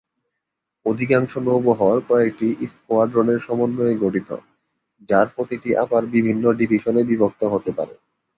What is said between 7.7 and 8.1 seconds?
পারে।